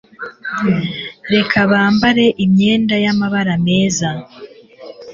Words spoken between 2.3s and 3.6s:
imyenda y'amabara